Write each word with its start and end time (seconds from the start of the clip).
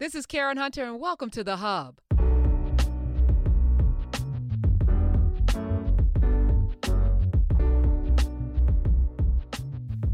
This 0.00 0.16
is 0.16 0.26
Karen 0.26 0.56
Hunter, 0.56 0.82
and 0.82 0.98
welcome 0.98 1.30
to 1.30 1.44
The 1.44 1.58
Hub. 1.58 2.00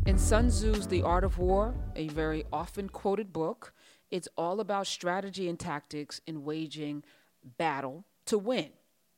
In 0.05 0.19
Sun 0.19 0.51
Tzu's 0.51 0.87
The 0.87 1.01
Art 1.03 1.25
of 1.25 1.39
War, 1.39 1.75
a 1.97 2.09
very 2.09 2.45
often 2.53 2.91
quoted 2.91 3.33
book, 3.33 3.73
it's 4.11 4.29
all 4.37 4.61
about 4.61 4.87
strategy 4.87 5.49
and 5.49 5.59
tactics 5.59 6.21
in 6.27 6.45
waging 6.45 7.03
battle 7.57 8.05
to 8.27 8.37
win. 8.37 8.69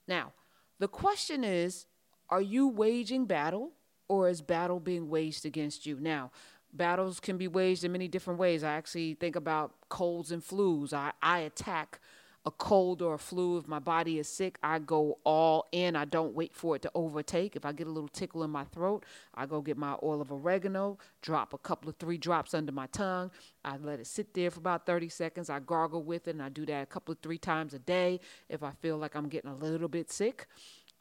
Now, 0.07 0.33
the 0.79 0.87
question 0.87 1.43
is 1.43 1.87
are 2.31 2.41
you 2.41 2.69
waging 2.69 3.27
battle 3.27 3.73
or 4.07 4.29
is 4.29 4.41
battle 4.41 4.79
being 4.79 5.09
waged 5.09 5.45
against 5.45 5.87
you? 5.87 5.99
Now, 5.99 6.31
battles 6.73 7.21
can 7.21 7.37
be 7.37 7.49
waged 7.49 7.85
in 7.85 7.93
many 7.93 8.09
different 8.09 8.39
ways. 8.39 8.65
I 8.65 8.73
actually 8.73 9.15
think 9.15 9.37
about 9.37 9.73
colds 9.89 10.33
and 10.33 10.43
flus. 10.43 10.93
I, 10.93 11.13
I 11.23 11.41
attack 11.41 12.01
a 12.45 12.51
cold 12.51 13.03
or 13.03 13.15
a 13.15 13.19
flu. 13.19 13.59
If 13.59 13.69
my 13.69 13.79
body 13.79 14.19
is 14.19 14.29
sick, 14.29 14.59
I 14.63 14.79
go 14.81 15.19
all 15.25 15.69
in. 15.71 15.95
I 15.95 16.05
don't 16.05 16.35
wait 16.35 16.55
for 16.55 16.75
it 16.75 16.83
to 16.83 16.91
overtake. 16.95 17.55
If 17.55 17.65
I 17.65 17.73
get 17.73 17.87
a 17.87 17.91
little 17.91 18.09
tickle 18.09 18.43
in 18.43 18.51
my 18.51 18.65
throat, 18.65 19.05
I 19.35 19.47
go 19.47 19.61
get 19.61 19.77
my 19.77 19.97
oil 20.03 20.21
of 20.21 20.33
oregano, 20.33 20.99
drop 21.21 21.53
a 21.53 21.59
couple 21.59 21.89
of 21.89 21.97
three 21.97 22.19
drops 22.19 22.55
under 22.55 22.73
my 22.73 22.87
tongue. 22.87 23.31
I 23.65 23.77
let 23.77 24.01
it 24.01 24.07
sit 24.07 24.35
there 24.35 24.51
for 24.51 24.59
about 24.59 24.87
30 24.87 25.09
seconds. 25.09 25.51
I 25.51 25.61
gargle 25.61 26.03
with 26.03 26.27
it, 26.27 26.33
and 26.33 26.43
I 26.43 26.49
do 26.49 26.67
that 26.67 26.83
a 26.83 26.87
couple 26.87 27.13
of 27.13 27.19
three 27.21 27.39
times 27.39 27.75
a 27.75 27.79
day. 27.79 28.19
If 28.49 28.63
I 28.63 28.73
feel 28.81 28.97
like 28.97 29.15
I'm 29.15 29.29
getting 29.29 29.51
a 29.51 29.57
little 29.57 29.89
bit 29.89 30.11
sick, 30.11 30.47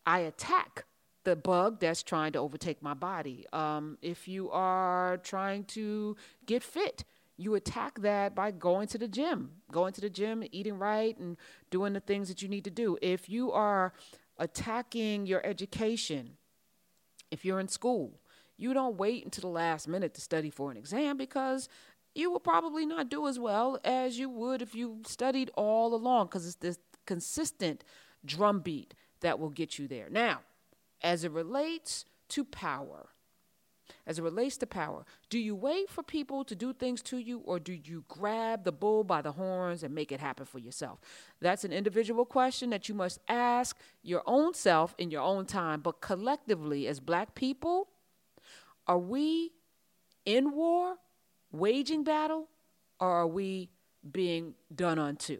I 0.05 0.19
attack 0.19 0.85
the 1.23 1.35
bug 1.35 1.79
that's 1.79 2.03
trying 2.03 2.31
to 2.33 2.39
overtake 2.39 2.81
my 2.81 2.93
body. 2.93 3.45
Um, 3.53 3.97
if 4.01 4.27
you 4.27 4.49
are 4.51 5.17
trying 5.23 5.65
to 5.65 6.15
get 6.45 6.63
fit, 6.63 7.03
you 7.37 7.55
attack 7.55 7.99
that 8.01 8.35
by 8.35 8.51
going 8.51 8.87
to 8.89 8.97
the 8.97 9.07
gym, 9.07 9.51
going 9.71 9.93
to 9.93 10.01
the 10.01 10.09
gym, 10.09 10.43
eating 10.51 10.77
right, 10.77 11.17
and 11.17 11.37
doing 11.69 11.93
the 11.93 11.99
things 11.99 12.27
that 12.27 12.41
you 12.41 12.47
need 12.47 12.63
to 12.65 12.69
do. 12.69 12.97
If 13.01 13.29
you 13.29 13.51
are 13.51 13.93
attacking 14.37 15.25
your 15.25 15.45
education, 15.45 16.37
if 17.29 17.45
you're 17.45 17.59
in 17.59 17.67
school, 17.67 18.19
you 18.57 18.73
don't 18.73 18.97
wait 18.97 19.23
until 19.23 19.41
the 19.41 19.47
last 19.47 19.87
minute 19.87 20.13
to 20.15 20.21
study 20.21 20.49
for 20.49 20.69
an 20.69 20.77
exam 20.77 21.17
because 21.17 21.67
you 22.13 22.29
will 22.29 22.39
probably 22.39 22.85
not 22.85 23.09
do 23.09 23.27
as 23.27 23.39
well 23.39 23.79
as 23.83 24.19
you 24.19 24.29
would 24.29 24.61
if 24.61 24.75
you 24.75 25.01
studied 25.07 25.49
all 25.55 25.95
along 25.95 26.27
because 26.27 26.45
it's 26.45 26.55
this 26.55 26.77
consistent 27.05 27.83
drumbeat 28.25 28.93
that 29.21 29.39
will 29.39 29.49
get 29.49 29.79
you 29.79 29.87
there. 29.87 30.09
Now, 30.09 30.41
as 31.01 31.23
it 31.23 31.31
relates 31.31 32.05
to 32.29 32.43
power, 32.45 33.09
as 34.07 34.19
it 34.19 34.23
relates 34.23 34.57
to 34.57 34.67
power, 34.67 35.05
do 35.29 35.37
you 35.37 35.55
wait 35.55 35.89
for 35.89 36.01
people 36.03 36.43
to 36.45 36.55
do 36.55 36.73
things 36.73 37.01
to 37.03 37.17
you 37.17 37.39
or 37.39 37.59
do 37.59 37.73
you 37.73 38.05
grab 38.07 38.63
the 38.63 38.71
bull 38.71 39.03
by 39.03 39.21
the 39.21 39.33
horns 39.33 39.83
and 39.83 39.93
make 39.93 40.11
it 40.11 40.19
happen 40.19 40.45
for 40.45 40.59
yourself? 40.59 40.99
That's 41.39 41.63
an 41.63 41.73
individual 41.73 42.25
question 42.25 42.69
that 42.71 42.87
you 42.89 42.95
must 42.95 43.19
ask 43.27 43.77
your 44.01 44.23
own 44.25 44.53
self 44.53 44.95
in 44.97 45.11
your 45.11 45.21
own 45.21 45.45
time. 45.45 45.81
But 45.81 46.01
collectively, 46.01 46.87
as 46.87 46.99
black 46.99 47.35
people, 47.35 47.89
are 48.87 48.99
we 48.99 49.51
in 50.25 50.51
war, 50.51 50.95
waging 51.51 52.03
battle, 52.03 52.47
or 52.99 53.09
are 53.09 53.27
we 53.27 53.69
being 54.09 54.55
done 54.73 54.99
unto? 54.99 55.39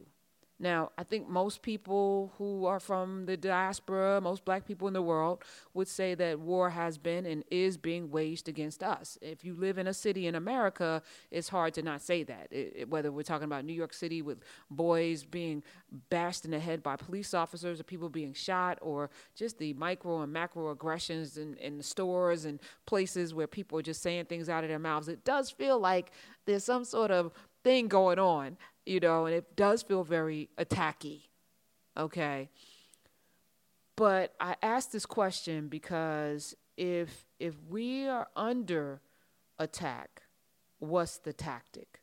Now, 0.62 0.92
I 0.96 1.04
think 1.04 1.28
most 1.28 1.64
people 1.64 2.32
who 2.38 2.68
are 2.68 2.80
from 2.80 3.26
the 3.26 3.36
diaspora, 3.36 4.22
most 4.22 4.46
black 4.46 4.64
people 4.64 4.88
in 4.88 4.94
the 4.94 5.02
world, 5.02 5.44
would 5.74 5.88
say 5.88 6.14
that 6.14 6.40
war 6.40 6.70
has 6.70 7.00
been 7.00 7.26
and 7.26 7.44
is 7.50 7.78
being 7.78 8.12
waged 8.12 8.48
against 8.48 8.84
us. 8.84 9.18
If 9.24 9.44
you 9.44 9.56
live 9.56 9.80
in 9.80 9.88
a 9.88 9.94
city 9.94 10.28
in 10.28 10.36
America, 10.36 11.02
it's 11.32 11.50
hard 11.50 11.74
to 11.74 11.82
not 11.82 12.00
say 12.00 12.22
that. 12.24 12.48
It, 12.52 12.74
it, 12.76 12.90
whether 12.90 13.12
we're 13.12 13.24
talking 13.24 13.46
about 13.46 13.66
New 13.66 13.74
York 13.74 13.92
City 13.92 14.22
with 14.22 14.44
boys 14.70 15.24
being 15.24 15.64
bashed 16.12 16.46
in 16.46 16.52
the 16.52 16.60
head 16.60 16.84
by 16.84 16.96
police 16.96 17.34
officers 17.34 17.80
or 17.80 17.84
people 17.84 18.10
being 18.10 18.34
shot, 18.34 18.78
or 18.84 19.10
just 19.36 19.58
the 19.58 19.74
micro 19.74 20.22
and 20.22 20.32
macro 20.32 20.70
aggressions 20.70 21.38
in, 21.38 21.56
in 21.56 21.78
the 21.78 21.84
stores 21.84 22.46
and 22.46 22.60
places 22.86 23.34
where 23.34 23.48
people 23.48 23.80
are 23.80 23.82
just 23.82 24.04
saying 24.04 24.26
things 24.26 24.48
out 24.48 24.64
of 24.64 24.70
their 24.70 24.78
mouths, 24.78 25.08
it 25.08 25.26
does 25.26 25.50
feel 25.50 25.80
like 25.80 26.12
there's 26.46 26.64
some 26.64 26.84
sort 26.84 27.10
of 27.10 27.32
thing 27.64 27.88
going 27.88 28.20
on 28.20 28.58
you 28.86 29.00
know, 29.00 29.26
and 29.26 29.36
it 29.36 29.56
does 29.56 29.84
feel 29.84 30.04
very 30.04 30.50
attacky. 30.58 31.24
Okay. 31.96 32.50
But 33.96 34.34
I 34.40 34.56
ask 34.62 34.92
this 34.92 35.06
question 35.06 35.68
because 35.68 36.56
if 36.78 37.26
if 37.40 37.56
we 37.70 38.08
are 38.08 38.28
under 38.36 39.02
attack, 39.60 40.24
what's 40.80 41.18
the 41.18 41.34
tactic? 41.34 42.02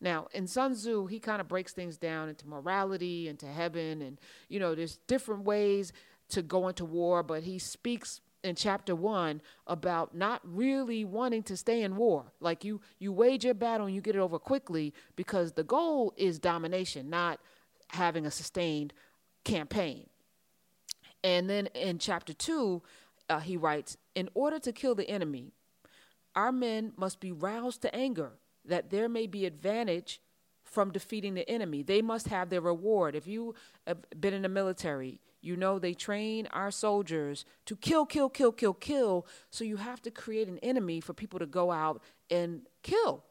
Now, 0.00 0.28
in 0.32 0.46
Sun 0.46 0.74
Tzu, 0.74 1.06
he 1.06 1.18
kind 1.18 1.40
of 1.40 1.48
breaks 1.48 1.72
things 1.72 1.96
down 1.96 2.28
into 2.28 2.46
morality, 2.46 3.28
into 3.28 3.46
heaven, 3.46 4.02
and 4.02 4.20
you 4.48 4.60
know, 4.60 4.74
there's 4.74 4.98
different 5.06 5.44
ways 5.44 5.92
to 6.30 6.42
go 6.42 6.68
into 6.68 6.84
war, 6.84 7.22
but 7.22 7.44
he 7.44 7.58
speaks 7.58 8.20
in 8.44 8.54
chapter 8.54 8.94
one 8.94 9.40
about 9.66 10.14
not 10.14 10.40
really 10.44 11.04
wanting 11.04 11.42
to 11.44 11.56
stay 11.56 11.82
in 11.82 11.96
war. 11.96 12.32
Like 12.40 12.64
you, 12.64 12.80
you 12.98 13.12
wage 13.12 13.44
your 13.44 13.54
battle 13.54 13.86
and 13.86 13.94
you 13.94 14.00
get 14.00 14.16
it 14.16 14.20
over 14.20 14.38
quickly 14.38 14.94
because 15.16 15.52
the 15.52 15.64
goal 15.64 16.14
is 16.16 16.38
domination, 16.38 17.10
not 17.10 17.40
having 17.88 18.26
a 18.26 18.30
sustained 18.30 18.92
campaign. 19.44 20.06
And 21.24 21.50
then 21.50 21.66
in 21.74 21.98
chapter 21.98 22.32
two, 22.32 22.82
uh, 23.28 23.40
he 23.40 23.56
writes, 23.56 23.96
in 24.14 24.28
order 24.34 24.58
to 24.60 24.72
kill 24.72 24.94
the 24.94 25.08
enemy, 25.08 25.52
our 26.34 26.52
men 26.52 26.92
must 26.96 27.20
be 27.20 27.32
roused 27.32 27.82
to 27.82 27.94
anger, 27.94 28.32
that 28.64 28.90
there 28.90 29.08
may 29.08 29.26
be 29.26 29.46
advantage 29.46 30.20
from 30.62 30.92
defeating 30.92 31.34
the 31.34 31.48
enemy. 31.48 31.82
They 31.82 32.02
must 32.02 32.28
have 32.28 32.50
their 32.50 32.60
reward. 32.60 33.16
If 33.16 33.26
you 33.26 33.54
have 33.86 33.98
been 34.20 34.34
in 34.34 34.42
the 34.42 34.48
military, 34.48 35.20
you 35.40 35.56
know, 35.56 35.78
they 35.78 35.94
train 35.94 36.46
our 36.52 36.70
soldiers 36.70 37.44
to 37.66 37.76
kill, 37.76 38.06
kill, 38.06 38.28
kill, 38.28 38.52
kill, 38.52 38.74
kill. 38.74 39.26
So 39.50 39.64
you 39.64 39.76
have 39.76 40.02
to 40.02 40.10
create 40.10 40.48
an 40.48 40.58
enemy 40.58 41.00
for 41.00 41.12
people 41.12 41.38
to 41.38 41.46
go 41.46 41.70
out 41.70 42.02
and 42.30 42.62
kill. 42.82 43.24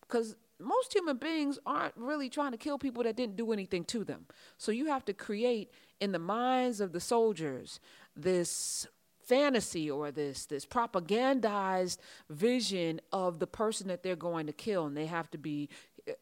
Because 0.00 0.36
most 0.58 0.92
human 0.92 1.18
beings 1.18 1.58
aren't 1.66 1.96
really 1.96 2.28
trying 2.28 2.52
to 2.52 2.58
kill 2.58 2.78
people 2.78 3.02
that 3.04 3.16
didn't 3.16 3.36
do 3.36 3.52
anything 3.52 3.84
to 3.84 4.04
them. 4.04 4.26
So 4.58 4.72
you 4.72 4.86
have 4.86 5.04
to 5.06 5.12
create 5.12 5.70
in 6.00 6.12
the 6.12 6.18
minds 6.18 6.80
of 6.80 6.92
the 6.92 7.00
soldiers 7.00 7.80
this 8.16 8.86
fantasy 9.26 9.90
or 9.90 10.10
this 10.10 10.46
this 10.46 10.64
propagandized 10.64 11.98
vision 12.30 13.00
of 13.12 13.40
the 13.40 13.46
person 13.46 13.88
that 13.88 14.02
they're 14.02 14.14
going 14.14 14.46
to 14.46 14.52
kill 14.52 14.86
and 14.86 14.96
they 14.96 15.06
have 15.06 15.28
to 15.28 15.36
be 15.38 15.68
eh, 16.06 16.12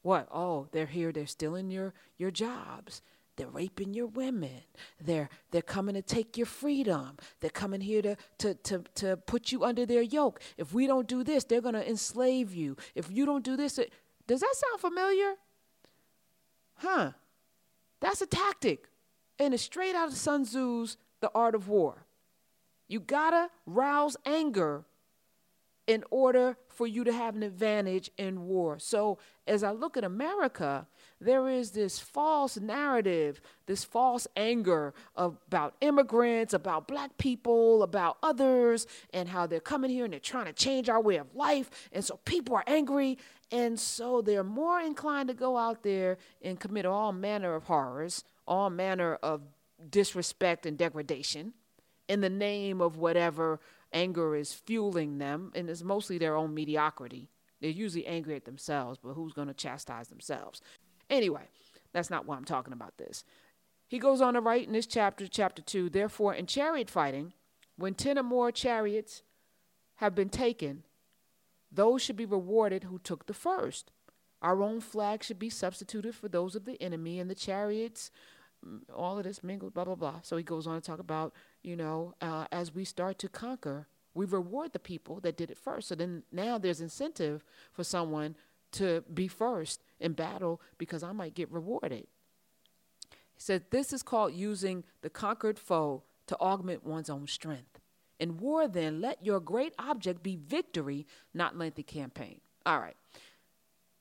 what 0.00 0.26
oh 0.32 0.66
they're 0.72 0.86
here 0.86 1.12
they're 1.12 1.26
stealing 1.26 1.70
your 1.70 1.92
your 2.16 2.30
jobs 2.30 3.02
they're 3.38 3.46
raping 3.46 3.94
your 3.94 4.08
women. 4.08 4.60
They're 5.00 5.30
they're 5.52 5.62
coming 5.62 5.94
to 5.94 6.02
take 6.02 6.36
your 6.36 6.46
freedom. 6.46 7.16
They're 7.40 7.48
coming 7.50 7.80
here 7.80 8.02
to 8.02 8.16
to 8.38 8.54
to 8.54 8.84
to 8.96 9.16
put 9.16 9.52
you 9.52 9.64
under 9.64 9.86
their 9.86 10.02
yoke. 10.02 10.42
If 10.58 10.74
we 10.74 10.86
don't 10.86 11.06
do 11.06 11.22
this, 11.24 11.44
they're 11.44 11.62
gonna 11.62 11.80
enslave 11.80 12.52
you. 12.52 12.76
If 12.94 13.10
you 13.10 13.24
don't 13.24 13.44
do 13.44 13.56
this, 13.56 13.78
it, 13.78 13.92
does 14.26 14.40
that 14.40 14.54
sound 14.54 14.80
familiar? 14.80 15.34
Huh? 16.74 17.12
That's 18.00 18.20
a 18.20 18.26
tactic, 18.26 18.88
and 19.38 19.54
it's 19.54 19.62
straight 19.62 19.94
out 19.94 20.08
of 20.08 20.14
Sun 20.14 20.44
Tzu's 20.44 20.96
The 21.20 21.30
Art 21.34 21.54
of 21.54 21.68
War. 21.68 22.06
You 22.88 23.00
gotta 23.00 23.50
rouse 23.66 24.16
anger 24.26 24.84
in 25.88 26.04
order 26.10 26.56
for 26.68 26.86
you 26.86 27.02
to 27.02 27.12
have 27.12 27.34
an 27.34 27.42
advantage 27.42 28.10
in 28.18 28.46
war. 28.46 28.78
So, 28.78 29.18
as 29.46 29.64
I 29.64 29.72
look 29.72 29.96
at 29.96 30.04
America, 30.04 30.86
there 31.18 31.48
is 31.48 31.70
this 31.70 31.98
false 31.98 32.58
narrative, 32.58 33.40
this 33.66 33.82
false 33.82 34.26
anger 34.36 34.92
about 35.16 35.74
immigrants, 35.80 36.52
about 36.52 36.86
black 36.86 37.16
people, 37.16 37.82
about 37.82 38.18
others, 38.22 38.86
and 39.14 39.30
how 39.30 39.46
they're 39.46 39.60
coming 39.60 39.90
here 39.90 40.04
and 40.04 40.12
they're 40.12 40.20
trying 40.20 40.44
to 40.44 40.52
change 40.52 40.90
our 40.90 41.00
way 41.00 41.16
of 41.16 41.34
life. 41.34 41.88
And 41.90 42.04
so 42.04 42.20
people 42.24 42.54
are 42.54 42.64
angry. 42.66 43.18
And 43.50 43.80
so 43.80 44.20
they're 44.20 44.44
more 44.44 44.78
inclined 44.78 45.28
to 45.28 45.34
go 45.34 45.56
out 45.56 45.82
there 45.82 46.18
and 46.42 46.60
commit 46.60 46.84
all 46.84 47.12
manner 47.12 47.54
of 47.54 47.64
horrors, 47.64 48.24
all 48.46 48.68
manner 48.68 49.14
of 49.22 49.40
disrespect 49.90 50.66
and 50.66 50.76
degradation 50.76 51.54
in 52.08 52.20
the 52.20 52.30
name 52.30 52.80
of 52.80 52.96
whatever 52.96 53.58
anger 53.92 54.36
is 54.36 54.52
fueling 54.52 55.18
them, 55.18 55.52
and 55.54 55.68
it's 55.68 55.82
mostly 55.82 56.18
their 56.18 56.36
own 56.36 56.54
mediocrity. 56.54 57.28
They're 57.60 57.70
usually 57.70 58.06
angry 58.06 58.36
at 58.36 58.44
themselves, 58.44 58.98
but 59.02 59.14
who's 59.14 59.32
going 59.32 59.48
to 59.48 59.54
chastise 59.54 60.08
themselves? 60.08 60.60
Anyway, 61.10 61.48
that's 61.92 62.10
not 62.10 62.26
why 62.26 62.36
I'm 62.36 62.44
talking 62.44 62.72
about 62.72 62.98
this. 62.98 63.24
He 63.88 63.98
goes 63.98 64.20
on 64.20 64.34
to 64.34 64.40
write 64.40 64.66
in 64.66 64.74
this 64.74 64.86
chapter, 64.86 65.26
chapter 65.26 65.62
2 65.62 65.88
Therefore, 65.88 66.34
in 66.34 66.46
chariot 66.46 66.90
fighting, 66.90 67.32
when 67.76 67.94
10 67.94 68.18
or 68.18 68.22
more 68.22 68.52
chariots 68.52 69.22
have 69.96 70.14
been 70.14 70.28
taken, 70.28 70.84
those 71.72 72.02
should 72.02 72.16
be 72.16 72.26
rewarded 72.26 72.84
who 72.84 72.98
took 72.98 73.26
the 73.26 73.34
first. 73.34 73.90
Our 74.40 74.62
own 74.62 74.80
flag 74.80 75.22
should 75.22 75.38
be 75.38 75.50
substituted 75.50 76.14
for 76.14 76.28
those 76.28 76.54
of 76.54 76.64
the 76.64 76.80
enemy, 76.82 77.18
and 77.18 77.30
the 77.30 77.34
chariots 77.34 78.10
all 78.94 79.18
of 79.18 79.24
this 79.24 79.42
mingled, 79.42 79.74
blah, 79.74 79.84
blah, 79.84 79.94
blah. 79.94 80.20
So 80.22 80.36
he 80.36 80.42
goes 80.42 80.66
on 80.66 80.80
to 80.80 80.80
talk 80.80 80.98
about, 80.98 81.32
you 81.62 81.76
know, 81.76 82.14
uh, 82.20 82.46
as 82.50 82.74
we 82.74 82.84
start 82.84 83.18
to 83.20 83.28
conquer, 83.28 83.86
we 84.14 84.26
reward 84.26 84.72
the 84.72 84.78
people 84.78 85.20
that 85.20 85.36
did 85.36 85.50
it 85.50 85.58
first. 85.58 85.88
So 85.88 85.94
then 85.94 86.24
now 86.32 86.58
there's 86.58 86.80
incentive 86.80 87.44
for 87.72 87.84
someone 87.84 88.36
to 88.72 89.04
be 89.12 89.28
first 89.28 89.82
in 90.00 90.12
battle 90.12 90.60
because 90.76 91.02
I 91.02 91.12
might 91.12 91.34
get 91.34 91.50
rewarded. 91.50 92.06
He 93.10 93.40
said, 93.40 93.64
This 93.70 93.92
is 93.92 94.02
called 94.02 94.34
using 94.34 94.84
the 95.02 95.10
conquered 95.10 95.58
foe 95.58 96.02
to 96.26 96.36
augment 96.40 96.84
one's 96.84 97.08
own 97.08 97.26
strength. 97.26 97.80
In 98.18 98.36
war, 98.38 98.66
then, 98.66 99.00
let 99.00 99.24
your 99.24 99.38
great 99.38 99.74
object 99.78 100.22
be 100.22 100.36
victory, 100.36 101.06
not 101.32 101.56
lengthy 101.56 101.84
campaign. 101.84 102.40
All 102.66 102.80
right. 102.80 102.96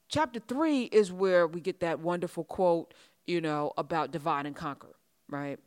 Chapter 0.09 0.39
three 0.39 0.83
is 0.83 1.11
where 1.11 1.45
we 1.45 1.61
get 1.61 1.81
that 1.81 1.99
wonderful 1.99 2.43
quote, 2.43 2.93
you 3.27 3.41
know, 3.41 3.73
about 3.77 4.11
divide 4.11 4.45
and 4.45 4.55
conquer, 4.55 4.95
right? 5.29 5.59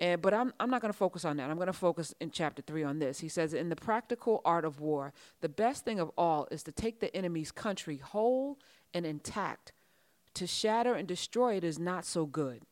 And, 0.00 0.20
but 0.20 0.34
I'm, 0.34 0.52
I'm 0.58 0.68
not 0.68 0.80
going 0.80 0.92
to 0.92 0.98
focus 0.98 1.24
on 1.24 1.36
that. 1.36 1.48
I'm 1.48 1.56
going 1.56 1.68
to 1.68 1.72
focus 1.72 2.12
in 2.20 2.32
chapter 2.32 2.60
three 2.60 2.82
on 2.82 2.98
this. 2.98 3.20
He 3.20 3.28
says, 3.28 3.54
In 3.54 3.68
the 3.68 3.76
practical 3.76 4.40
art 4.44 4.64
of 4.64 4.80
war, 4.80 5.12
the 5.40 5.48
best 5.48 5.84
thing 5.84 6.00
of 6.00 6.10
all 6.18 6.48
is 6.50 6.64
to 6.64 6.72
take 6.72 6.98
the 6.98 7.14
enemy's 7.16 7.52
country 7.52 7.98
whole 7.98 8.58
and 8.92 9.06
intact. 9.06 9.72
To 10.34 10.46
shatter 10.46 10.94
and 10.94 11.06
destroy 11.06 11.56
it 11.56 11.62
is 11.62 11.78
not 11.78 12.04
so 12.04 12.26
good. 12.26 12.62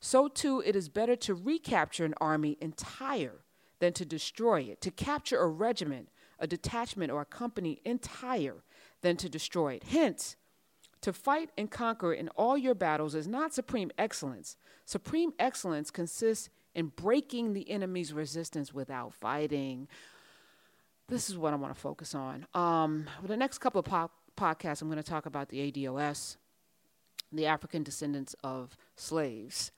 So, 0.00 0.28
too, 0.28 0.62
it 0.66 0.76
is 0.76 0.88
better 0.88 1.16
to 1.16 1.34
recapture 1.34 2.04
an 2.04 2.14
army 2.20 2.58
entire 2.60 3.44
than 3.78 3.92
to 3.94 4.04
destroy 4.04 4.60
it. 4.62 4.80
To 4.82 4.90
capture 4.90 5.40
a 5.40 5.48
regiment, 5.48 6.10
a 6.38 6.46
detachment, 6.46 7.10
or 7.10 7.22
a 7.22 7.26
company 7.26 7.80
entire 7.84 8.64
than 9.00 9.16
to 9.16 9.28
destroy 9.28 9.74
it. 9.74 9.84
Hence, 9.84 10.36
to 11.06 11.12
fight 11.12 11.50
and 11.56 11.70
conquer 11.70 12.12
in 12.12 12.28
all 12.30 12.58
your 12.58 12.74
battles 12.74 13.14
is 13.14 13.28
not 13.28 13.54
supreme 13.54 13.92
excellence. 13.96 14.56
Supreme 14.86 15.32
excellence 15.38 15.88
consists 15.88 16.48
in 16.74 16.88
breaking 16.96 17.52
the 17.52 17.70
enemy's 17.70 18.12
resistance 18.12 18.74
without 18.74 19.14
fighting. 19.14 19.86
This 21.06 21.30
is 21.30 21.38
what 21.38 21.52
I 21.52 21.56
want 21.56 21.72
to 21.72 21.80
focus 21.80 22.12
on. 22.12 22.44
Um, 22.54 23.06
for 23.22 23.28
the 23.28 23.36
next 23.36 23.58
couple 23.58 23.78
of 23.78 23.84
po- 23.84 24.10
podcasts, 24.36 24.82
I'm 24.82 24.88
going 24.88 25.00
to 25.00 25.08
talk 25.08 25.26
about 25.26 25.48
the 25.48 25.70
ADOS, 25.70 26.38
the 27.30 27.46
African 27.46 27.84
descendants 27.84 28.34
of 28.42 28.76
slaves. 28.96 29.70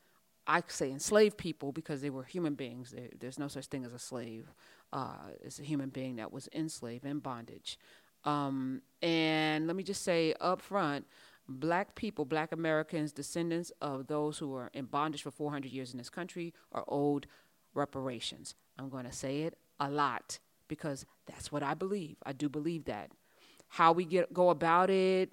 I 0.46 0.62
say 0.68 0.90
enslaved 0.90 1.36
people 1.36 1.72
because 1.72 2.00
they 2.00 2.08
were 2.08 2.22
human 2.22 2.54
beings. 2.54 2.92
They, 2.92 3.10
there's 3.20 3.38
no 3.38 3.48
such 3.48 3.66
thing 3.66 3.84
as 3.84 3.92
a 3.92 3.98
slave. 3.98 4.50
Uh, 4.94 5.12
it's 5.44 5.58
a 5.58 5.62
human 5.62 5.90
being 5.90 6.16
that 6.16 6.32
was 6.32 6.48
enslaved 6.54 7.04
in 7.04 7.18
bondage. 7.18 7.78
Um, 8.24 8.82
and 9.02 9.66
let 9.66 9.76
me 9.76 9.82
just 9.82 10.02
say 10.02 10.34
up 10.40 10.60
front, 10.60 11.06
black 11.48 11.94
people, 11.94 12.24
black 12.24 12.52
Americans, 12.52 13.12
descendants 13.12 13.72
of 13.80 14.06
those 14.06 14.38
who 14.38 14.48
were 14.48 14.70
in 14.74 14.86
bondage 14.86 15.22
for 15.22 15.30
400 15.30 15.70
years 15.70 15.92
in 15.92 15.98
this 15.98 16.10
country 16.10 16.52
are 16.72 16.84
owed 16.88 17.26
reparations. 17.74 18.54
I'm 18.78 18.88
going 18.88 19.04
to 19.04 19.12
say 19.12 19.42
it 19.42 19.56
a 19.80 19.90
lot 19.90 20.38
because 20.68 21.06
that's 21.26 21.50
what 21.50 21.62
I 21.62 21.74
believe. 21.74 22.16
I 22.24 22.32
do 22.32 22.48
believe 22.48 22.84
that. 22.84 23.10
How 23.68 23.92
we 23.92 24.04
get 24.04 24.32
go 24.32 24.50
about 24.50 24.90
it, 24.90 25.32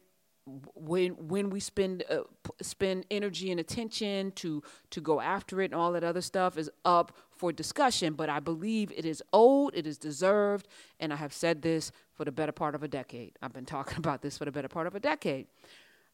when 0.76 1.12
when 1.28 1.50
we 1.50 1.60
spend 1.60 2.04
uh, 2.10 2.22
p- 2.44 2.52
spend 2.62 3.06
energy 3.10 3.50
and 3.50 3.60
attention 3.60 4.32
to 4.34 4.62
to 4.92 5.02
go 5.02 5.20
after 5.20 5.62
it 5.62 5.66
and 5.66 5.76
all 5.76 5.94
that 5.94 6.04
other 6.04 6.22
stuff 6.22 6.58
is 6.58 6.70
up 6.84 7.16
for 7.36 7.52
discussion 7.52 8.14
but 8.14 8.30
i 8.30 8.40
believe 8.40 8.92
it 8.96 9.06
is 9.06 9.22
owed 9.34 9.76
it 9.76 9.86
is 9.86 9.98
deserved 9.98 10.68
and 11.00 11.14
i 11.14 11.16
have 11.16 11.34
said 11.34 11.62
this 11.62 11.92
for 12.16 12.26
the 12.26 12.32
better 12.32 12.52
part 12.52 12.76
of 12.76 12.84
a 12.84 12.88
decade. 12.88 13.34
I've 13.42 13.54
been 13.54 13.66
talking 13.78 13.98
about 13.98 14.22
this 14.22 14.38
for 14.38 14.46
the 14.46 14.52
better 14.52 14.70
part 14.70 14.88
of 14.88 14.96
a 14.96 15.00
decade. 15.00 15.48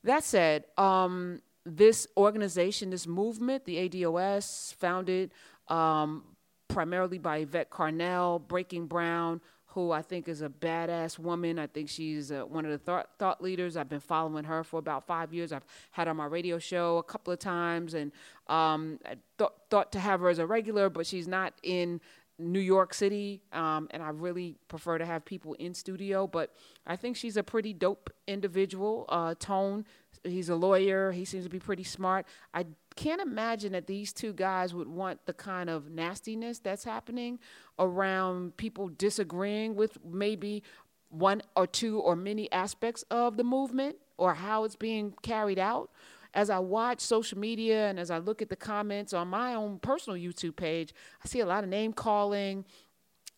That 0.04 0.24
said 0.24 0.66
um, 0.78 1.42
this 1.64 2.08
organization 2.18 2.90
this 2.90 3.06
movement 3.06 3.66
the 3.66 3.78
ados 3.78 4.74
founded 4.76 5.32
um, 5.68 6.24
primarily 6.68 7.20
by 7.20 7.38
yvette 7.38 7.70
carnell 7.70 8.46
breaking 8.48 8.88
brown 8.88 9.40
who 9.74 9.92
I 9.92 10.02
think 10.02 10.28
is 10.28 10.42
a 10.42 10.50
badass 10.50 11.18
woman. 11.18 11.58
I 11.58 11.68
think 11.68 11.88
she's 11.88 12.32
uh, 12.32 12.42
one 12.42 12.66
of 12.66 12.72
the 12.72 12.78
thought, 12.78 13.10
thought 13.18 13.42
leaders. 13.42 13.78
I've 13.78 13.88
been 13.88 14.02
following 14.02 14.44
her 14.44 14.64
for 14.64 14.80
about 14.80 15.08
five 15.08 15.34
years. 15.34 15.54
I've 15.54 15.66
had 15.92 16.08
her 16.08 16.12
on 16.12 16.18
my 16.18 16.26
radio 16.26 16.60
show 16.60 16.98
a 16.98 17.04
couple 17.04 17.32
of 17.32 17.40
times, 17.40 17.94
and 17.94 18.12
um, 18.48 19.00
I 19.06 19.16
th- 19.38 19.52
thought 19.70 19.94
to 19.94 20.00
have 20.00 20.20
her 20.20 20.30
as 20.30 20.40
a 20.40 20.46
regular, 20.46 20.90
but 20.90 21.08
she's 21.08 21.28
not 21.28 21.54
in 21.64 22.02
New 22.38 22.60
York 22.60 22.94
City, 22.94 23.44
um, 23.54 23.88
and 23.92 24.04
I 24.04 24.10
really 24.10 24.58
prefer 24.68 24.98
to 24.98 25.06
have 25.06 25.24
people 25.24 25.54
in 25.54 25.74
studio. 25.74 26.28
But 26.28 26.54
I 26.86 26.98
think 26.98 27.16
she's 27.16 27.38
a 27.38 27.44
pretty 27.44 27.72
dope 27.72 28.10
individual. 28.28 29.06
Uh, 29.08 29.36
Tone, 29.40 29.86
he's 30.24 30.50
a 30.50 30.56
lawyer. 30.56 31.12
He 31.12 31.24
seems 31.24 31.46
to 31.46 31.50
be 31.50 31.60
pretty 31.60 31.84
smart. 31.84 32.26
I 32.54 32.66
can't 32.96 33.22
imagine 33.22 33.72
that 33.74 33.88
these 33.88 34.14
two 34.14 34.34
guys 34.34 34.74
would 34.74 34.88
want 34.88 35.26
the 35.26 35.34
kind 35.34 35.70
of 35.70 35.90
nastiness 35.90 36.60
that's 36.60 36.84
happening 36.84 37.40
around 37.80 38.58
people 38.58 38.90
disagreeing 38.90 39.76
with 39.76 39.98
maybe 40.06 40.64
one 41.10 41.42
or 41.56 41.68
two 41.68 42.00
or 42.00 42.16
many 42.16 42.52
aspects 42.52 43.04
of 43.12 43.38
the 43.38 43.44
movement 43.44 43.96
or 44.18 44.34
how 44.34 44.64
it's 44.64 44.76
being 44.76 45.14
carried 45.22 45.60
out. 45.60 45.92
As 46.34 46.50
I 46.50 46.60
watch 46.60 47.02
social 47.02 47.38
media 47.38 47.90
and 47.90 48.00
as 48.00 48.10
I 48.10 48.18
look 48.18 48.42
at 48.42 48.50
the 48.50 48.56
comments 48.56 49.14
on 49.14 49.28
my 49.28 49.54
own 49.54 49.80
personal 49.80 50.18
YouTube 50.18 50.56
page, 50.56 50.94
I 51.24 51.28
see 51.28 51.42
a 51.42 51.46
lot 51.46 51.64
of 51.64 51.70
name 51.70 51.92
calling 51.92 52.66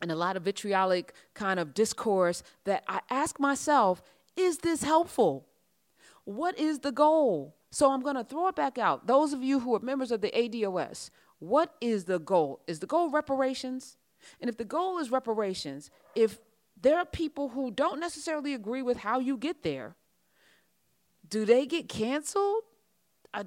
and 0.01 0.11
a 0.11 0.15
lot 0.15 0.37
of 0.37 0.43
vitriolic 0.43 1.13
kind 1.33 1.59
of 1.59 1.73
discourse 1.73 2.43
that 2.65 2.83
I 2.87 2.99
ask 3.09 3.39
myself, 3.39 4.03
is 4.35 4.59
this 4.59 4.83
helpful? 4.83 5.47
What 6.25 6.59
is 6.59 6.79
the 6.79 6.91
goal? 6.91 7.55
So 7.73 7.91
I'm 7.91 8.01
going 8.01 8.15
to 8.15 8.23
throw 8.23 8.49
it 8.49 8.55
back 8.55 8.77
out. 8.77 9.07
Those 9.07 9.33
of 9.33 9.41
you 9.41 9.59
who 9.59 9.73
are 9.73 9.79
members 9.79 10.11
of 10.11 10.21
the 10.21 10.29
ADOS, 10.29 11.09
what 11.39 11.73
is 11.81 12.05
the 12.05 12.19
goal? 12.19 12.61
Is 12.67 12.79
the 12.79 12.85
goal 12.85 13.09
reparations? 13.09 13.97
And 14.39 14.47
if 14.47 14.57
the 14.57 14.63
goal 14.63 14.99
is 14.99 15.09
reparations, 15.09 15.89
if 16.13 16.37
there 16.79 16.99
are 16.99 17.05
people 17.05 17.49
who 17.49 17.71
don't 17.71 17.99
necessarily 17.99 18.53
agree 18.53 18.83
with 18.83 18.97
how 18.97 19.17
you 19.17 19.37
get 19.37 19.63
there, 19.63 19.95
do 21.27 21.45
they 21.45 21.65
get 21.65 21.89
canceled? 21.89 22.61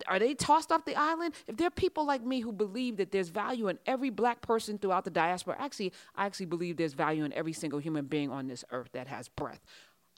Are, 0.08 0.19
they 0.19 0.34
tossed 0.34 0.73
off 0.73 0.84
the 0.84 0.96
island? 0.96 1.34
If 1.46 1.56
there 1.56 1.69
are 1.69 1.70
people 1.70 2.05
like 2.05 2.25
me 2.25 2.40
who 2.40 2.50
believe 2.50 2.96
that 2.96 3.12
there's 3.12 3.28
value 3.28 3.69
in 3.69 3.78
every 3.87 4.11
black 4.11 4.40
person 4.40 4.76
throughout 4.76 5.05
the 5.05 5.11
diaspora, 5.11 5.55
actually, 5.61 5.93
I 6.17 6.26
actually 6.26 6.46
believe 6.46 6.78
there's 6.78 6.94
value 6.94 7.23
in 7.23 7.32
every 7.32 7.52
single 7.52 7.78
human 7.78 8.06
being 8.06 8.32
on 8.32 8.49
this 8.49 8.64
earth 8.73 8.88
that 8.93 9.06
has 9.06 9.28
breath. 9.28 9.61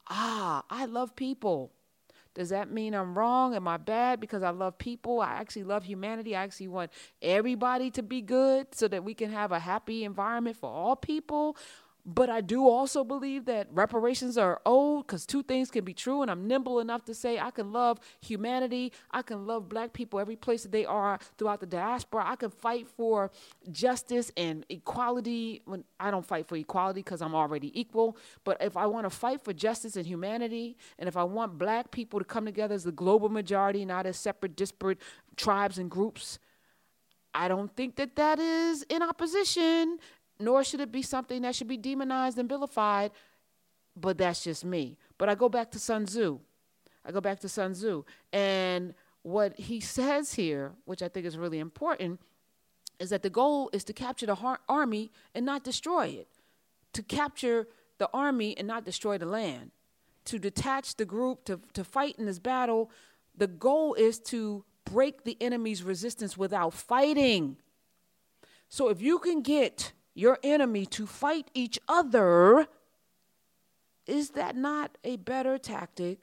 Ah, 0.09 0.65
I 0.71 0.87
love 0.87 1.15
people. 1.15 1.73
Does 2.39 2.51
that 2.51 2.71
mean 2.71 2.95
I'm 2.95 3.19
wrong? 3.19 3.57
Am 3.57 3.67
I 3.67 3.79
bad 3.79 4.21
because 4.21 4.45
I 4.45 4.51
love 4.51 4.79
people? 4.79 5.21
I 5.21 5.33
actually 5.33 5.65
love 5.65 5.83
humanity. 5.83 6.37
I 6.37 6.45
actually 6.45 6.69
want 6.69 6.93
everybody 7.21 7.91
to 7.91 8.03
be 8.05 8.23
good 8.23 8.73
so 8.77 8.87
that 8.87 9.03
we 9.03 9.13
can 9.13 9.33
have 9.33 9.51
a 9.51 9.59
happy 9.59 10.05
environment 10.05 10.57
for 10.57 10.71
all 10.71 10.95
people. 10.95 11.57
But 12.11 12.31
I 12.31 12.41
do 12.41 12.67
also 12.67 13.05
believe 13.05 13.45
that 13.45 13.69
reparations 13.71 14.39
are 14.39 14.63
owed 14.65 15.07
because 15.07 15.27
two 15.27 15.43
things 15.43 15.71
can 15.71 15.85
be 15.85 15.93
true. 15.93 16.23
And 16.23 16.31
I'm 16.31 16.49
nimble 16.49 16.81
enough 16.81 17.05
to 17.05 17.15
say 17.15 17.39
I 17.39 17.51
can 17.51 17.71
love 17.71 18.01
humanity. 18.23 18.95
I 19.11 19.21
can 19.21 19.47
love 19.47 19.69
black 19.69 19.93
people 19.93 20.19
every 20.19 20.35
place 20.35 20.63
that 20.63 20.73
they 20.73 20.87
are 20.87 21.19
throughout 21.37 21.61
the 21.61 21.67
diaspora. 21.67 22.25
I 22.27 22.37
can 22.37 22.49
fight 22.49 22.89
for 22.89 23.31
justice 23.71 24.33
and 24.39 24.65
equality. 24.71 25.61
When 25.67 25.85
I 26.01 26.11
don't 26.11 26.25
fight 26.25 26.49
for 26.49 26.57
equality 26.57 27.01
because 27.01 27.21
I'm 27.21 27.35
already 27.35 27.79
equal. 27.79 28.17
But 28.43 28.57
if 28.63 28.79
I 28.79 28.87
want 28.87 29.05
to 29.05 29.11
fight 29.11 29.45
for 29.45 29.53
justice 29.53 29.95
and 29.95 30.07
humanity, 30.07 30.79
and 30.99 31.09
if 31.09 31.17
I 31.19 31.25
want 31.25 31.59
black 31.59 31.91
people 31.91 32.21
to 32.21 32.25
come 32.25 32.47
together 32.47 32.75
as 32.75 32.85
the 32.85 32.93
global 32.93 33.29
majority, 33.29 33.85
not 33.85 34.07
as 34.07 34.17
separate, 34.17 34.57
disparate 34.57 34.97
tribes 35.37 35.77
and 35.77 35.91
groups, 35.91 36.39
I 37.35 37.49
don't 37.49 37.75
think 37.77 37.97
that 37.97 38.17
that 38.17 38.39
is 38.39 38.83
in 38.89 39.03
opposition 39.03 39.99
nor 40.41 40.63
should 40.65 40.81
it 40.81 40.93
be 40.93 41.03
something 41.03 41.43
that 41.43 41.55
should 41.55 41.69
be 41.69 41.77
demonized 41.77 42.39
and 42.39 42.49
vilified, 42.49 43.11
but 43.97 44.19
that's 44.19 44.45
just 44.45 44.65
me. 44.65 44.97
But 45.19 45.29
I 45.29 45.35
go 45.35 45.49
back 45.49 45.71
to 45.73 45.79
Sun 45.79 46.07
Tzu. 46.07 46.39
I 47.05 47.13
go 47.13 47.21
back 47.21 47.41
to 47.41 47.49
Sun 47.49 47.73
Tzu. 47.73 48.05
And 48.33 48.95
what 49.23 49.59
he 49.59 49.81
says 49.81 50.35
here, 50.35 50.73
which 50.85 51.03
I 51.03 51.09
think 51.09 51.27
is 51.27 51.37
really 51.37 51.59
important, 51.59 52.21
is 52.99 53.11
that 53.11 53.23
the 53.23 53.31
goal 53.31 53.71
is 53.73 53.85
to 53.85 53.93
capture 53.93 54.27
the 54.27 54.37
har- 54.37 54.61
army 54.69 55.11
and 55.35 55.45
not 55.45 55.65
destroy 55.65 56.07
it, 56.07 56.29
to 56.93 57.03
capture 57.03 57.69
the 57.99 58.09
army 58.13 58.57
and 58.57 58.67
not 58.67 58.85
destroy 58.85 59.19
the 59.19 59.27
land, 59.27 59.71
to 60.25 60.39
detach 60.39 60.97
the 60.97 61.05
group 61.05 61.45
to, 61.45 61.61
to 61.73 61.85
fight 61.85 62.17
in 62.19 62.27
this 62.27 62.39
battle. 62.39 62.91
The 63.37 63.47
goal 63.47 63.95
is 63.95 64.19
to 64.21 64.65
break 64.85 65.25
the 65.25 65.37
enemy's 65.41 65.83
resistance 65.83 66.37
without 66.37 66.75
fighting. 66.75 67.57
So 68.69 68.89
if 68.89 69.01
you 69.01 69.19
can 69.19 69.43
get 69.43 69.93
your 70.19 70.39
enemy 70.43 70.85
to 70.85 71.07
fight 71.07 71.49
each 71.55 71.79
other, 71.89 72.67
is 74.05 74.31
that 74.31 74.57
not 74.57 74.99
a 75.05 75.17
better 75.17 75.59
tactic 75.59 76.19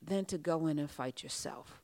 than 0.00 0.24
to 0.24 0.38
go 0.38 0.66
in 0.66 0.78
and 0.78 0.90
fight 0.90 1.22
yourself? 1.22 1.82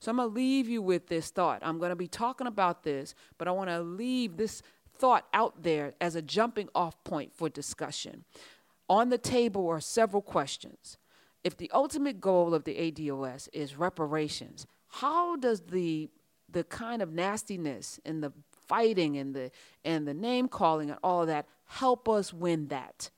So 0.00 0.10
I'm 0.10 0.16
going 0.16 0.28
to 0.28 0.34
leave 0.34 0.68
you 0.68 0.82
with 0.82 1.06
this 1.06 1.30
thought. 1.30 1.60
I'm 1.62 1.78
going 1.78 1.90
to 1.90 1.96
be 1.96 2.08
talking 2.08 2.48
about 2.48 2.82
this, 2.82 3.14
but 3.38 3.46
I 3.46 3.52
want 3.52 3.70
to 3.70 3.80
leave 3.80 4.36
this 4.36 4.60
thought 4.98 5.26
out 5.32 5.62
there 5.62 5.94
as 6.00 6.16
a 6.16 6.22
jumping 6.22 6.68
off 6.74 7.02
point 7.04 7.32
for 7.32 7.48
discussion. 7.48 8.24
On 8.88 9.08
the 9.08 9.18
table 9.18 9.68
are 9.68 9.80
several 9.80 10.22
questions. 10.22 10.98
If 11.44 11.56
the 11.56 11.70
ultimate 11.72 12.20
goal 12.20 12.54
of 12.54 12.64
the 12.64 12.74
ADOS 12.74 13.48
is 13.52 13.76
reparations, 13.76 14.66
how 14.88 15.36
does 15.36 15.60
the 15.60 16.10
the 16.50 16.64
kind 16.64 17.02
of 17.02 17.12
nastiness 17.12 18.00
and 18.06 18.22
the 18.22 18.32
fighting 18.68 19.16
and 19.16 19.34
the 19.34 19.50
and 19.84 20.06
the 20.06 20.14
name 20.14 20.48
calling 20.48 20.90
and 20.90 20.98
all 21.02 21.22
of 21.22 21.28
that 21.28 21.46
help 21.64 22.08
us 22.08 22.32
win 22.32 22.68
that. 22.68 23.10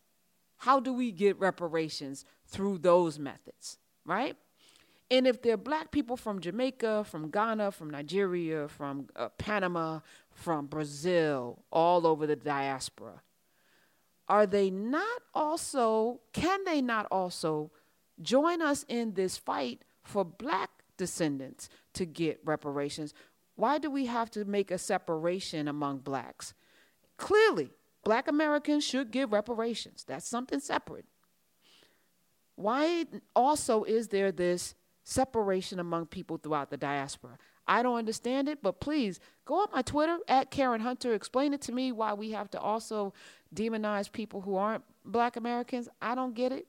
How 0.59 0.81
do 0.81 0.93
we 0.93 1.11
get 1.13 1.39
reparations 1.39 2.25
through 2.47 2.79
those 2.79 3.19
methods, 3.19 3.79
right? 4.05 4.37
And 5.11 5.27
if 5.27 5.43
they're 5.43 5.57
black 5.57 5.91
people 5.91 6.17
from 6.17 6.41
Jamaica, 6.41 7.05
from 7.05 7.31
Ghana, 7.31 7.73
from 7.73 7.91
Nigeria, 7.91 8.69
from 8.69 9.09
uh, 9.17 9.31
Panama, 9.39 10.01
from 10.31 10.67
Brazil, 10.67 11.65
all 11.73 12.07
over 12.07 12.27
the 12.27 12.37
diaspora, 12.37 13.23
are 14.29 14.47
they 14.47 14.71
not 14.71 15.23
also, 15.35 16.21
can 16.33 16.65
they 16.65 16.81
not 16.81 17.07
also 17.11 17.73
join 18.23 18.63
us 18.63 18.85
in 18.89 19.15
this 19.15 19.37
fight 19.37 19.83
for 20.05 20.25
black 20.25 20.71
descendants 20.97 21.69
to 21.95 22.07
get 22.07 22.39
reparations? 22.45 23.13
Why 23.61 23.77
do 23.77 23.91
we 23.91 24.07
have 24.07 24.31
to 24.31 24.47
make 24.47 24.71
a 24.71 24.79
separation 24.79 25.69
among 25.69 25.99
blacks? 25.99 26.55
Clearly, 27.19 27.71
black 28.03 28.27
Americans 28.27 28.85
should 28.85 29.11
give 29.11 29.35
reparations. 29.35 30.03
That's 30.09 30.27
something 30.27 30.61
separate. 30.61 31.05
Why 32.57 33.05
also 33.37 33.85
is 33.85 34.09
there 34.09 34.33
this 34.33 34.75
separation 35.05 35.79
among 35.79 36.07
people 36.07 36.39
throughout 36.39 36.71
the 36.71 36.79
diaspora? 36.79 37.37
I 37.69 37.83
don't 37.83 37.99
understand 37.99 38.49
it, 38.49 38.63
but 38.63 38.81
please 38.81 39.21
go 39.45 39.57
on 39.57 39.69
my 39.75 39.83
Twitter 39.83 40.17
at 40.27 40.51
Karen 40.51 40.81
Hunter. 40.81 41.13
Explain 41.13 41.53
it 41.53 41.61
to 41.61 41.73
me 41.73 41.93
why 41.93 42.15
we 42.15 42.31
have 42.31 42.51
to 42.53 42.59
also 42.59 43.13
demonize 43.55 44.11
people 44.11 44.41
who 44.41 44.57
aren't 44.57 44.85
black 45.05 45.37
Americans. 45.37 45.87
I 46.01 46.15
don't 46.15 46.35
get 46.35 46.51
it. 46.51 46.67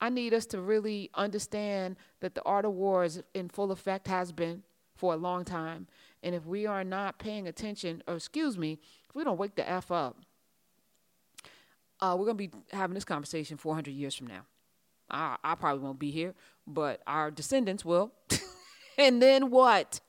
I 0.00 0.08
need 0.08 0.34
us 0.34 0.46
to 0.46 0.60
really 0.60 1.08
understand 1.14 1.94
that 2.18 2.34
the 2.34 2.42
art 2.42 2.64
of 2.64 2.72
war 2.72 3.04
is 3.04 3.22
in 3.32 3.48
full 3.48 3.70
effect, 3.70 4.08
has 4.08 4.32
been 4.32 4.64
for 4.96 5.14
a 5.14 5.16
long 5.16 5.44
time. 5.44 5.86
And 6.26 6.34
if 6.34 6.44
we 6.44 6.66
are 6.66 6.82
not 6.82 7.20
paying 7.20 7.46
attention, 7.46 8.02
or 8.08 8.16
excuse 8.16 8.58
me, 8.58 8.80
if 9.08 9.14
we 9.14 9.22
don't 9.22 9.38
wake 9.38 9.54
the 9.54 9.70
F 9.70 9.92
up, 9.92 10.16
uh, 12.00 12.16
we're 12.18 12.24
going 12.24 12.36
to 12.36 12.48
be 12.48 12.50
having 12.72 12.94
this 12.94 13.04
conversation 13.04 13.56
400 13.56 13.92
years 13.92 14.12
from 14.16 14.26
now. 14.26 14.40
I, 15.08 15.36
I 15.44 15.54
probably 15.54 15.84
won't 15.84 16.00
be 16.00 16.10
here, 16.10 16.34
but 16.66 17.00
our 17.06 17.30
descendants 17.30 17.84
will. 17.84 18.10
and 18.98 19.22
then 19.22 19.50
what? 19.50 20.00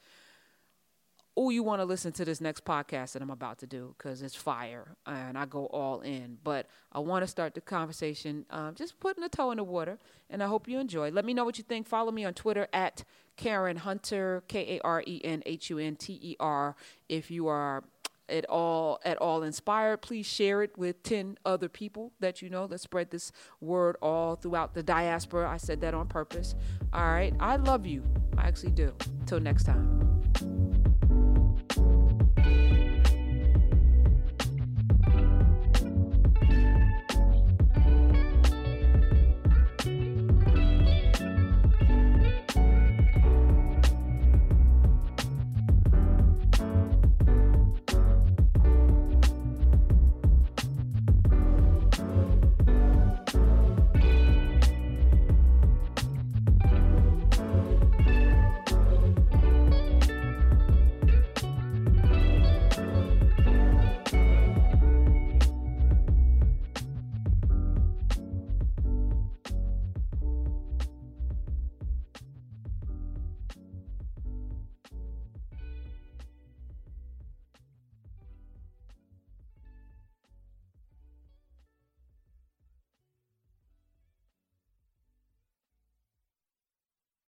Oh, 1.37 1.51
you 1.51 1.61
want 1.61 1.79
to 1.79 1.85
listen 1.85 2.11
to 2.11 2.25
this 2.25 2.41
next 2.41 2.65
podcast 2.65 3.13
that 3.13 3.21
I'm 3.21 3.29
about 3.29 3.59
to 3.59 3.67
do 3.67 3.93
because 3.95 4.23
it's 4.23 4.35
fire 4.35 4.95
and 5.05 5.37
I 5.37 5.45
go 5.45 5.67
all 5.67 6.01
in. 6.01 6.39
But 6.43 6.67
I 6.91 6.99
want 6.99 7.23
to 7.23 7.27
start 7.27 7.53
the 7.53 7.61
conversation 7.61 8.45
um, 8.49 8.73
just 8.73 8.99
putting 8.99 9.23
a 9.23 9.29
toe 9.29 9.51
in 9.51 9.57
the 9.57 9.63
water, 9.63 9.99
and 10.29 10.41
I 10.41 10.47
hope 10.47 10.67
you 10.67 10.79
enjoy. 10.79 11.11
Let 11.11 11.25
me 11.25 11.35
know 11.35 11.45
what 11.45 11.59
you 11.59 11.63
think. 11.63 11.87
Follow 11.87 12.11
me 12.11 12.25
on 12.25 12.33
Twitter 12.33 12.67
at 12.73 13.03
Karen 13.37 13.77
Hunter, 13.77 14.43
K 14.47 14.77
A 14.77 14.81
R 14.83 15.03
E 15.05 15.21
N 15.23 15.43
H 15.45 15.69
U 15.69 15.77
N 15.77 15.95
T 15.95 16.19
E 16.21 16.35
R. 16.39 16.75
If 17.07 17.29
you 17.29 17.47
are 17.47 17.83
at 18.29 18.45
all 18.49 18.99
at 19.05 19.17
all 19.17 19.43
inspired, 19.43 20.01
please 20.01 20.25
share 20.25 20.63
it 20.63 20.75
with 20.77 21.01
10 21.03 21.37
other 21.45 21.69
people 21.69 22.11
that 22.19 22.41
you 22.41 22.49
know. 22.49 22.65
Let's 22.65 22.83
spread 22.83 23.11
this 23.11 23.31
word 23.61 23.95
all 24.01 24.35
throughout 24.35 24.73
the 24.73 24.83
diaspora. 24.83 25.47
I 25.49 25.57
said 25.57 25.81
that 25.81 25.93
on 25.93 26.07
purpose. 26.07 26.55
All 26.91 27.05
right. 27.05 27.33
I 27.39 27.57
love 27.57 27.85
you. 27.85 28.03
I 28.37 28.47
actually 28.47 28.71
do. 28.71 28.93
Till 29.27 29.39
next 29.39 29.65
time. 29.65 30.16